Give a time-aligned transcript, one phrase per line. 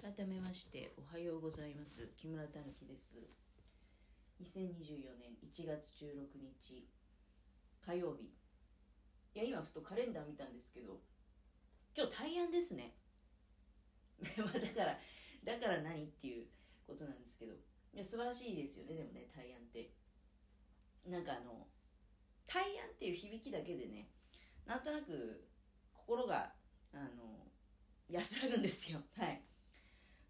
[0.00, 2.12] 改めましておはようございます。
[2.14, 3.18] 木村たぬきです。
[4.42, 6.86] 2024年1月16日
[7.80, 8.24] 火曜日。
[9.34, 11.00] いや今ふとカレンダー見たんですけど
[11.96, 12.94] 今日大安ですね。
[14.38, 15.00] まだから
[15.42, 16.46] だから何っていう
[16.86, 17.56] ことなんですけどい
[17.94, 18.94] や素晴らしいですよね。
[18.94, 19.90] でもね大安って。
[21.06, 21.68] なんかあの
[22.46, 24.10] 大安っていう響きだけでね
[24.66, 25.48] なんとなく
[25.92, 26.52] 心が
[26.92, 27.50] あの
[28.08, 29.00] 安らぐんですよ。
[29.16, 29.42] はい。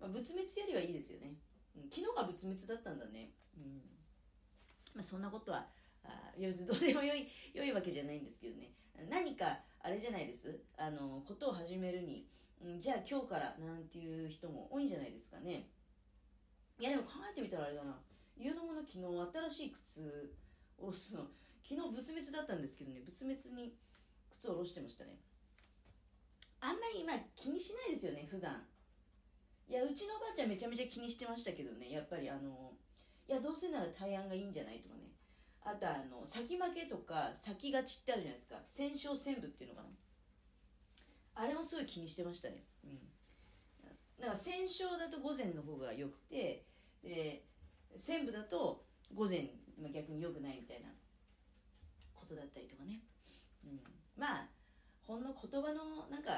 [0.00, 1.34] まあ、仏滅よりはいいですよね、
[1.76, 3.82] うん、昨日が仏滅だったんだね、うん。
[4.94, 5.66] まあ、そんなことは
[6.04, 8.72] あいや別にどうでもよい 良いわけじゃないんですけどね。
[9.08, 10.62] 何かあれじゃないです？
[10.76, 12.28] あのことを始めるに、
[12.60, 15.68] うん、じゃあ今日からなんていう人も多いんじゃないですかね。
[16.78, 18.00] いやでも考えてみたらあれだな。
[18.36, 20.34] 家のもの昨日新しい靴
[20.78, 21.30] を下ろすの。
[21.62, 23.00] 昨日仏滅だったんですけどね。
[23.00, 23.76] 仏滅に
[24.30, 25.18] 靴を下ろしてましたね。
[26.60, 28.66] あんまり今気にしないですよね普段。
[29.68, 31.90] いやうちのおばあちゃんめちゃめちゃ気にしてましたけどね。
[31.90, 32.72] やっぱりあの
[33.28, 35.10] いやどうせなら対案がいいんじゃないとかね。
[35.62, 38.56] あとあの先負けとか先勝ちってあるじゃないですか。
[38.66, 39.88] 戦勝戦部っていうのかな。
[41.36, 42.64] あれもすごい気にしてましたね。
[42.84, 42.98] うん。
[44.20, 46.64] だから戦勝だと午前の方が良くて
[47.02, 47.44] で
[47.96, 49.48] 戦部だと午前、
[49.92, 50.88] 逆に良くないみたいな
[52.14, 53.00] ことだったりとかね、
[53.64, 53.80] うん、
[54.16, 54.48] まあ
[55.06, 56.30] ほんの言葉のなんか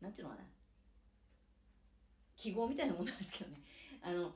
[0.00, 0.44] なんていうのかな。
[2.42, 3.62] 記号みたいなもんなんですけどね。
[4.02, 4.34] あの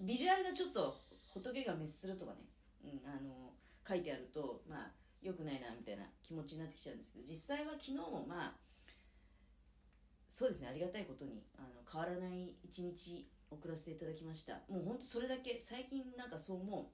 [0.00, 0.94] ビジュアルがちょっと
[1.32, 2.44] 仏が滅するとかね、
[2.84, 3.54] うん、あの
[3.86, 8.56] 書いてあるとまあ良くないなみたいな気持ちになってきちゃうんですけど実際は昨日もまあ
[10.28, 14.60] そうですねありがたいことにあの変わらない一日送らせていただきました。
[14.68, 16.86] もうほんとそれだけ最近なんかそう思う。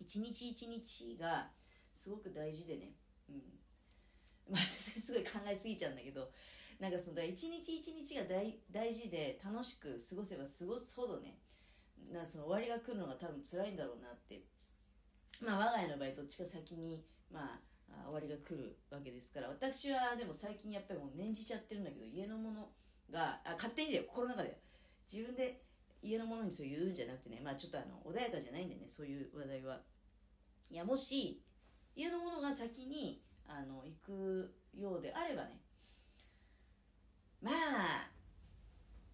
[0.00, 1.50] 一日一日が
[1.94, 2.92] すごく大事でね。
[3.30, 3.42] うん。
[4.52, 6.30] まあすごい考えすぎちゃうんだけど
[6.78, 11.38] なんかその一日一日が大大事で楽しく過ごせば過ごすほどね
[12.12, 14.42] なその終わりが来るのが多分辛いんだろうなって。
[15.44, 22.68] まあ我が家の場合どっちか先にまあ終わりが来るわけですから私はでも最近やっぱりもう念じちゃってるんだけど家のもの
[23.10, 24.58] があ勝手にだよ心の中で。
[25.10, 25.62] 自分で
[26.02, 29.80] 家のものにそう言うんじゃなくてねまあちょっとあの穏やかじゃないんでねそういう話題は。
[30.70, 31.42] いやもし
[31.96, 35.60] 家のものが先にあの行くようであればね
[37.40, 38.10] まあ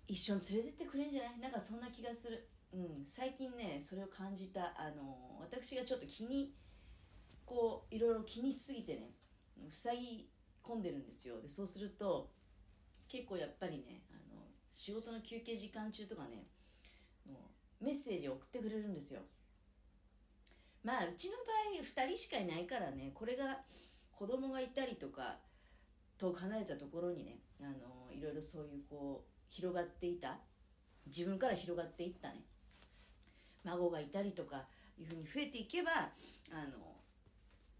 [0.06, 1.38] 一緒に連れてってくれんじゃない？
[1.40, 6.52] なんかそんな気がする、うん、最近ねそれを感じたあの私がちょっと気に
[7.44, 9.10] こういろいろ気にしすぎてね
[9.70, 10.28] 塞ぎ
[10.62, 11.40] 込んでるんですよ。
[11.40, 12.30] でそうすると
[13.08, 14.42] 結構やっぱりねあの
[14.72, 16.46] 仕事の休憩時間中とかね
[17.30, 19.20] もうメッセージを送ってくれるんですよ。
[20.82, 23.58] まあうちの場合2人しかいないからねこれが
[24.12, 25.38] 子供がいたりとか
[26.18, 30.38] 遠く離れたところにねあのいろいろそういうこう広がっていた。
[31.06, 32.44] 自分から広がっていったね。
[33.64, 34.64] 孫がいたりとか
[34.98, 36.96] いうふうに増えていけばあの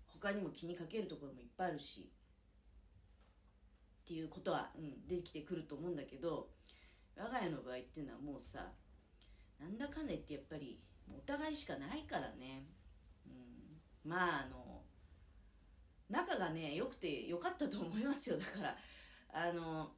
[0.07, 2.11] 他にも気にかけるところもいっぱいあるし。
[4.05, 6.51] っていうことは、うん、出てきてくると思うんだけど
[7.17, 8.71] 我が家の場合っていうのはもうさ
[9.59, 10.79] なんだかんだ言ってやっぱり
[11.09, 12.67] お互いしかないからね、
[13.27, 14.83] うん、まああの
[16.11, 18.37] 仲がね良くてよかったと思いますよ。
[18.37, 18.77] だから
[19.33, 19.93] あの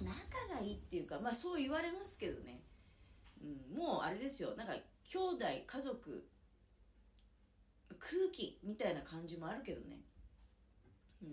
[0.00, 2.62] 仲がいいっていうかまあそう言われますけどね、
[3.42, 4.54] うん、もうあれですよ。
[4.56, 4.72] なんか
[5.04, 6.28] 兄弟家族
[7.98, 10.00] 空気みたいな感じもあるけどね。
[11.22, 11.28] うん。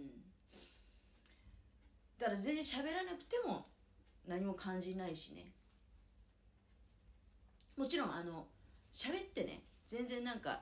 [2.17, 3.65] だから全然喋らなくても
[4.27, 5.51] 何も感じないしね。
[7.77, 8.45] もちろんあの
[8.91, 10.59] 喋ってね全然なんか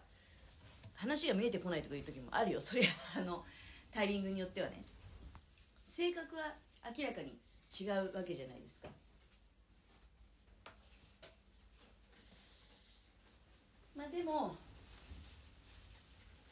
[0.94, 2.62] 話が見えてこないとかいう時もあるよ。
[2.62, 2.88] それは
[3.18, 3.44] あの
[3.92, 4.86] タイミングによってはね。
[5.84, 6.54] 性格は
[6.98, 7.40] 明らかに
[7.72, 8.90] 違うわけじゃないですか。
[13.96, 14.56] まあでも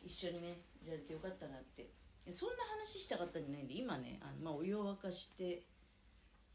[0.04, 1.90] 一緒にねいられてよかったなって。
[2.32, 5.62] そんな話したかったんじゃないんで今ねあの、まあ、お湯を沸かして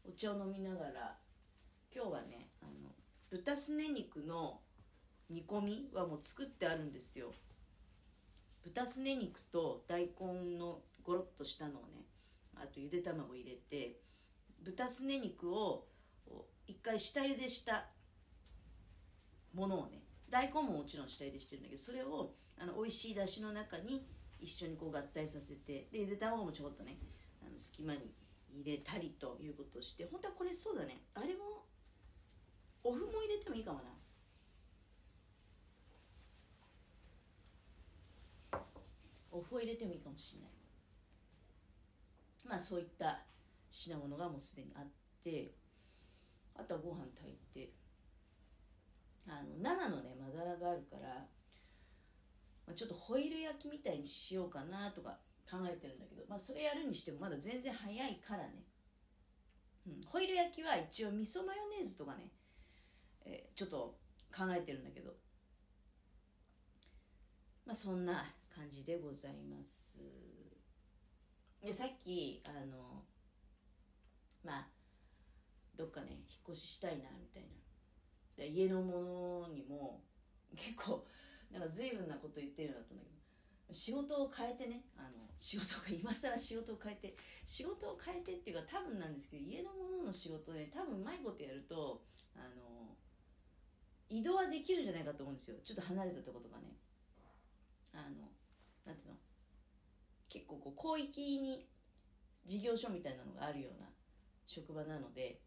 [0.05, 1.15] お茶を飲みながら
[1.95, 2.91] 今日はねあの
[3.29, 4.59] 豚すね肉の
[5.29, 7.31] 煮込みはもう作ってあるんですよ。
[8.63, 12.05] 豚すね肉と大根のゴロッとしたのをね
[12.55, 13.95] あとゆで卵入れて
[14.61, 15.87] 豚すね肉を
[16.67, 17.85] 一回下茹でした
[19.53, 24.05] ものをね大根ももちろん下茹でしてるんだけどそれをあの美味しいだしの中に
[24.39, 26.97] 一緒にこう合体させてでゆで卵もちょこっとね
[27.45, 27.99] あの隙間に
[28.53, 31.01] 入れたりということをして本当はこれそうだね。
[31.13, 31.65] あれも
[32.83, 33.83] お麩も入れてもいいかもな。
[39.31, 40.49] お麩を入れてもいいかもしれない。
[42.47, 43.19] まあそういった
[43.71, 44.87] 品物がもうすでにあっ
[45.23, 45.55] て
[46.55, 47.71] あと朝ご飯炊いて
[49.27, 51.25] あの生のねまだらがあるから
[52.67, 55.17] まあ、ちょっとホイル焼きみたいにしようかなとか
[55.49, 58.63] 考えてるんだけど、まあ、それやるにしてもまだ全然早いからね、
[59.87, 62.29] うん、ホイル焼きは一応味噌マヨネーズとかね、
[63.25, 63.97] えー、ちょっと
[64.33, 65.11] 考えてるんだけど
[67.65, 68.23] まあそんな
[68.55, 70.01] 感じでございます。
[71.61, 73.03] でさっきあの
[74.43, 74.67] まあ
[75.75, 77.49] どっかね引っ越ししたいなみたいな。
[78.37, 80.03] で家のものにも
[80.55, 81.05] 結構
[81.51, 83.21] なんか随分なこと言ってるようだったんだけど。
[83.73, 87.15] 仕事を変えてねあの仕事が今更仕事を変えて
[87.45, 92.03] 仕事を変えてっていうか多分なんですけど家のものの仕事ね多分うまいことやると
[92.35, 92.97] あの
[94.09, 95.57] 移動はできるんじゃないかと思うんですよ。
[95.63, 96.75] ちょっと離れたとことかね。
[97.93, 98.27] あの
[98.85, 99.15] なんていうの？
[100.27, 101.65] 結構こう広域に
[102.45, 103.87] 事業所みたいなのがあるような
[104.53, 105.39] 職場なので、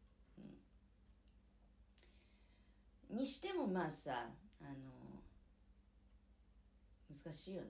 [3.11, 4.31] うん、にしてもまあさ
[4.63, 5.21] あの
[7.15, 7.69] 難しいよね、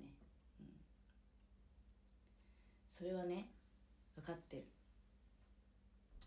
[0.60, 0.66] うん、
[2.88, 3.48] それはね
[4.14, 4.66] 分かってる。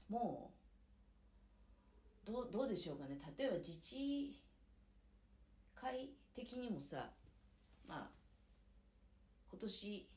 [0.09, 0.51] も
[2.25, 3.17] うどうどうでしょうかね。
[3.37, 4.41] 例えば自治
[5.73, 7.11] 会的にもさ
[7.87, 8.09] まあ
[9.49, 10.09] 今年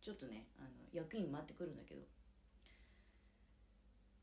[0.00, 2.02] ちょっとねあの役員回ってくるんだけど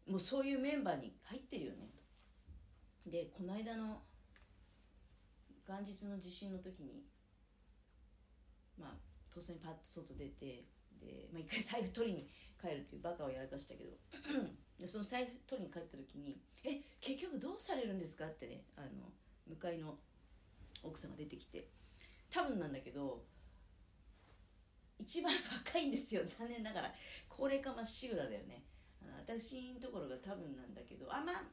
[0.10, 1.90] もうそういうメンバーに入ってるよね。
[3.06, 4.02] でこの間の
[5.68, 7.06] 元日の地震の時に
[8.78, 10.66] まあとっさにパッと外出て
[11.00, 12.28] で、まあ、一回財布取りに
[12.60, 13.92] 帰るっていうバカをやらかしたけど
[14.80, 19.14] でその財布取りに帰った時に「え結局どうされるんですか?」ってねあの
[19.48, 19.98] 向かいの
[20.84, 21.68] 奥さんが出てきて。
[22.32, 23.26] 多分なんだけど
[25.00, 25.34] 一番
[25.66, 26.22] 若いんですよ。
[26.26, 26.94] 残念ながら。
[27.28, 28.64] 高齢化まっしぐらだよね。
[29.18, 31.44] 私のところが多分なんだけどあまあ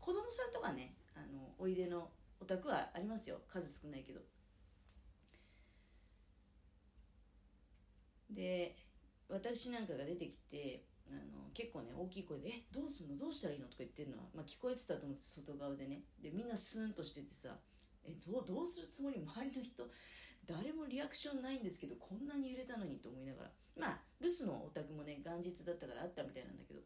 [0.00, 2.10] 子供さんとかねあのおいでの
[2.40, 3.40] お宅はありますよ。
[3.48, 4.20] 数少ないけど。
[8.30, 8.74] で
[9.28, 13.16] 私なんかが出てきてあの結構ね大きい声で「えどうすんの？
[13.16, 16.02] どうしたらいいの?」とか言ってるのは、まあ、聞こえてたと思うんです外側でね。
[16.20, 17.56] でみんなスーンとしててさ
[18.04, 19.20] 「えどうどうするつもり？
[19.20, 19.88] 周りの人
[20.46, 23.52] 誰もリアクションないんですけどこんなに揺れたのに」と思いながら。
[23.76, 26.80] まあ留守のお宅もね元日だったからあったみたいなんだけど。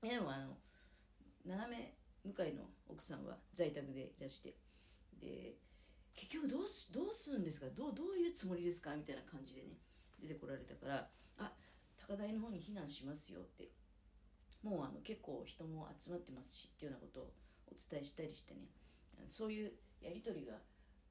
[0.00, 0.56] でもあの
[1.44, 4.56] 斜め向かいの奥さんは在宅でいらして。
[5.20, 5.54] で
[6.14, 7.66] 結局どうすどうするんですか？
[7.76, 8.96] どうどういうつもりですか？
[8.96, 9.76] みたいな感じでね
[10.20, 11.06] 出てこられたから
[11.38, 11.52] あ
[11.96, 13.68] 高台の方に避難しますよって。
[14.62, 17.32] もうあの結構人も集まってますしっていうようなことを
[17.70, 18.66] お伝えしたりしてね。
[19.26, 20.54] そういうやり取りが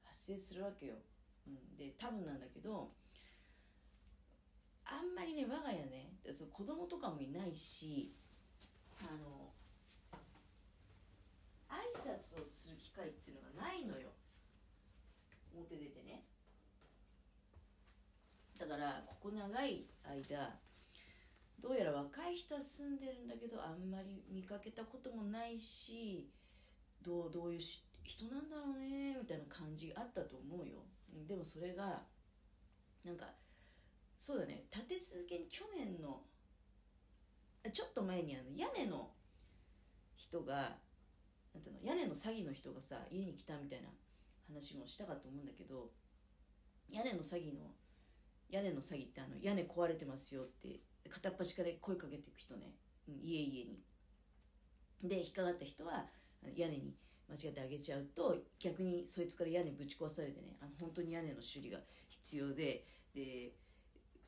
[0.04, 0.94] 発生するわけよ、
[1.46, 2.92] うん、で多分なんだけど
[5.18, 6.14] まりね我が家ね
[6.52, 8.14] 子供とかもいないし
[9.02, 9.50] あの
[11.68, 14.08] 挨拶をする機会っていうのがないのよ。
[15.52, 16.24] 表出てね。
[18.58, 20.56] だからここ長い間
[21.60, 26.28] どうやら若い人は住んでるんだけどあんまり見かけたこともないし
[27.02, 30.84] どうどういう人なんだろうねみたいな感じがあったと思うよ。
[31.26, 32.02] でもそれが
[33.04, 33.26] なんか
[34.18, 36.20] そうだね立て続けに去年の
[37.72, 39.10] ちょっと前にあの屋根の
[40.16, 40.76] 人が
[41.54, 43.88] なんていうの屋根の詐欺の人がさ家に来たみたいな
[44.48, 45.90] 話もしたかと思うんだけど
[46.90, 47.70] 屋根の詐欺の
[48.50, 52.74] 屋根の詐欺ってあの屋根壊れてますよって片っ端から声かけていく人ね、
[53.08, 53.80] うん、家々に。
[55.02, 56.06] で引っかかった人は
[56.56, 56.94] 屋根に
[57.28, 62.84] 間違ってあげちゃうと逆にそいつから屋根ぶち壊されてねあの本当に屋根の修理が必要で
[63.14, 63.52] で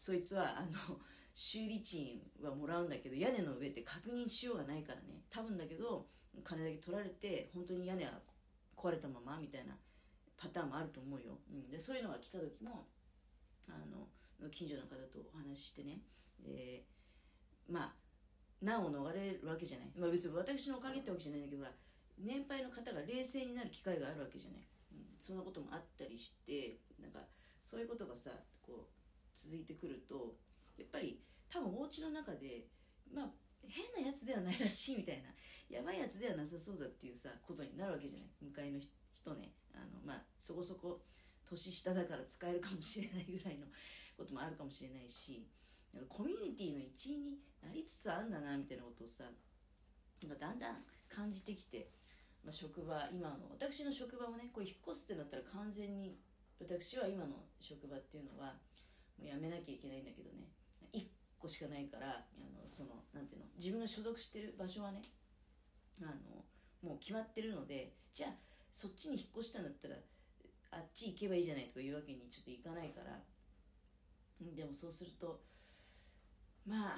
[0.01, 0.97] そいつはあの
[1.35, 5.21] 修理賃はもらうんだけど屋根の上って確認しようがないからね。
[5.29, 6.07] 多分だけど
[6.43, 8.13] 金だけ取られて本当に屋根は
[8.75, 9.77] 壊れたままみたいな
[10.39, 12.89] パターンもあると思うよ、うん、でそういうのが来た時も
[13.69, 14.09] あの
[14.49, 16.01] 近所の方とお話ししてね。
[16.41, 16.83] で
[17.69, 17.93] まあ
[18.63, 21.67] 難を逃れるわけじゃない、まあ、別に私のおかげってわけじゃないんだけど
[22.17, 27.21] 年配の方が冷静になる機会があるわけじゃない、うん、そんなこともあったりしてなんか
[27.61, 28.31] そういうことがさ
[28.65, 29.00] こう
[29.35, 30.37] 続いてくると
[30.77, 31.21] やっぱり
[31.53, 32.67] 多分お家の中で
[33.13, 33.31] まあ
[33.69, 35.29] 変なやつではないらしいみたいな
[35.69, 38.29] やばいやつではなさそうだっていうさことになるわけじゃない？
[38.43, 39.53] 向かいの人ね。
[39.75, 41.01] あのまあそこそこ
[41.49, 43.67] 年下だから使えるかもしれないぐらいの
[44.17, 45.47] こともあるかもしれないし
[45.95, 49.25] なんかコミュニティの一員になりつつあるんだなみたいなことをさ
[50.23, 50.77] なんかだんだん
[51.09, 51.91] 感じてきて、
[52.45, 56.19] まあ、職場今の私の職場もねこう引っ越すってなったら完全に
[56.61, 58.55] 私は今の職場っていうのは
[59.25, 60.49] やめなきゃいけないんだけどね。
[60.93, 61.07] 1
[61.39, 65.03] 個しかないからあのそのなていうの自分が所属してる場所はね
[66.03, 66.45] あの
[66.83, 68.31] もう決まってるのでじゃあ
[68.71, 69.97] そっちに引っ越したんだったら
[70.73, 73.19] あっち行けばいいじゃないとかいうわけにちょっといかないから
[74.41, 75.41] でもそうすると
[76.67, 76.97] まあ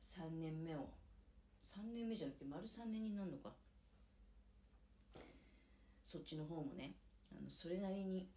[0.00, 0.88] 3年目を
[1.60, 3.50] 3年目じゃなくて丸3年になるのか。
[6.10, 6.96] そっちの方もね
[7.30, 8.28] あのそれなりに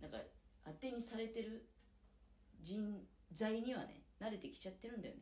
[0.00, 0.18] なんか
[0.64, 1.66] 当てにされてる
[2.62, 5.20] 人材にはね慣れてきちゃってるんだよね、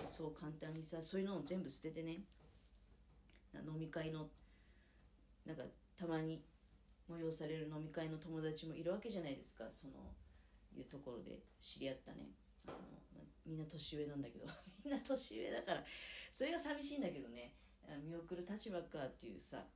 [0.00, 2.20] うん、そう簡単にさそういうのを全部捨ててね。
[3.54, 4.28] 飲み会の
[5.46, 5.62] なんか
[5.96, 6.42] たまに
[7.10, 9.64] 催される飲み会の友達もいるわけじゃないですか。
[9.70, 9.94] その
[10.76, 12.30] いうところで知り合ったね。
[12.66, 12.76] あの、
[13.16, 14.46] まみんな年上なんだけど。
[14.84, 15.84] みんな年上だから
[16.30, 17.54] それが寂しいんだけどね。
[18.04, 19.66] 見送る立場かっていうさ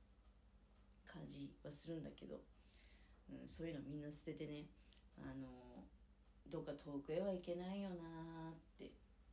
[1.03, 2.39] 感じはするんだけど、
[3.31, 4.67] うん、そういうのみんな捨ててね。
[5.17, 5.52] あの
[6.53, 7.95] どっか遠くへは行けないよな
[8.51, 8.91] って、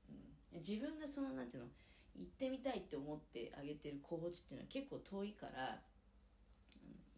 [0.08, 1.68] うん、自分がそのなんていうの
[2.16, 5.78] 行ってみたいって思ってあげてる候補地っていうのは結構遠いから、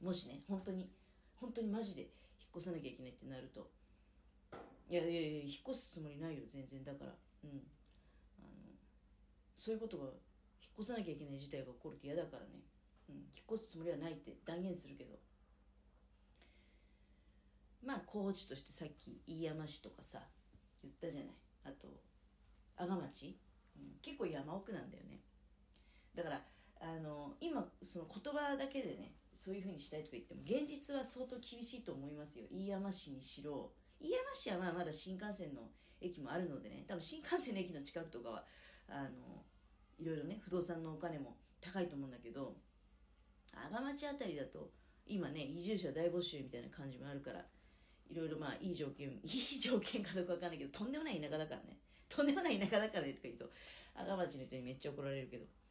[0.02, 0.90] うん、もしね本当に
[1.37, 2.11] 本当にマジで引っ
[2.56, 3.71] 越さなきゃいけないってなると。
[4.90, 7.14] いやいやいや引っ越すつもりないよ全然だから。
[7.44, 7.62] うん。
[8.38, 8.75] あの
[9.54, 10.12] そういうことが引っ
[10.80, 12.66] 越さなきゃいけない事態が起こると嫌だからね。
[13.09, 15.14] うん、引っ越すつもりはないって断言するけど。
[17.85, 20.21] まあ候補地としてさっき飯山市とかさ
[20.83, 21.35] 言ったじゃない。
[21.65, 21.89] あと
[22.77, 23.39] 阿賀町、
[23.77, 25.21] うん、結構山奥なんだよね。
[26.15, 26.43] だから
[26.81, 32.47] あの今その言葉だけでねそういうふうにしたいとか言っても現実は相当厳しいと思いますよ。
[32.51, 33.73] 飯山市にしろ。
[34.01, 35.62] 飯山市はまあまだ新幹線の
[36.01, 36.85] 駅もあるのでね。
[36.87, 38.45] 多分新幹線の駅の近くとかは
[38.89, 39.45] あの
[39.99, 42.57] いろいろね不動産のお金も高いと思うんだけど
[43.55, 44.71] 阿賀町あたりだと
[45.07, 47.45] 今ね移住者大募集みたいな感じもあるから
[48.12, 51.78] いろいろまあいい条件 いい条件かどうかわかんないけどとんでもない田舎だからね。
[52.09, 53.50] とんでもない田舎だからねとか言うと
[53.95, 55.47] 赤町の人にめっちゃ怒られるけど。